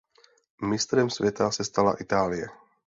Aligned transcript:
Mistrem 0.61 1.09
světa 1.09 1.51
se 1.51 1.63
stala 1.63 1.95
Itálie. 2.01 2.47